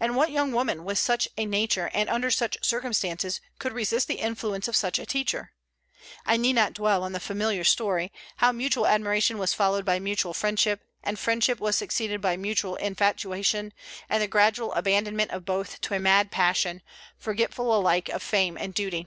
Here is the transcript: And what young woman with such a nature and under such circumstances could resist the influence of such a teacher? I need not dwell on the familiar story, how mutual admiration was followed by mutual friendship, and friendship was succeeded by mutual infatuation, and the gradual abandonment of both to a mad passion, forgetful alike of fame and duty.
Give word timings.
And 0.00 0.16
what 0.16 0.32
young 0.32 0.50
woman 0.50 0.84
with 0.84 0.98
such 0.98 1.28
a 1.38 1.46
nature 1.46 1.88
and 1.94 2.10
under 2.10 2.32
such 2.32 2.58
circumstances 2.64 3.40
could 3.60 3.72
resist 3.72 4.08
the 4.08 4.16
influence 4.18 4.66
of 4.66 4.74
such 4.74 4.98
a 4.98 5.06
teacher? 5.06 5.52
I 6.26 6.36
need 6.36 6.54
not 6.54 6.72
dwell 6.72 7.04
on 7.04 7.12
the 7.12 7.20
familiar 7.20 7.62
story, 7.62 8.10
how 8.38 8.50
mutual 8.50 8.88
admiration 8.88 9.38
was 9.38 9.54
followed 9.54 9.84
by 9.84 10.00
mutual 10.00 10.34
friendship, 10.34 10.80
and 11.00 11.16
friendship 11.16 11.60
was 11.60 11.76
succeeded 11.76 12.20
by 12.20 12.36
mutual 12.36 12.74
infatuation, 12.74 13.72
and 14.08 14.20
the 14.20 14.26
gradual 14.26 14.72
abandonment 14.72 15.30
of 15.30 15.44
both 15.44 15.80
to 15.82 15.94
a 15.94 16.00
mad 16.00 16.32
passion, 16.32 16.82
forgetful 17.16 17.72
alike 17.72 18.08
of 18.08 18.24
fame 18.24 18.58
and 18.58 18.74
duty. 18.74 19.06